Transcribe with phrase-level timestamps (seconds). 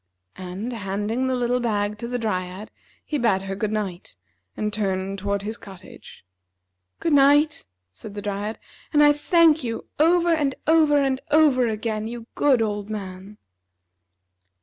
[0.39, 2.71] And, handing the little bag to the Dryad,
[3.05, 4.15] he bade her good night,
[4.57, 6.25] and turned toward his cottage.
[6.99, 8.57] "Good night," said the Dryad.
[8.91, 13.37] "And I thank you over, and over, and over again, you good old man!"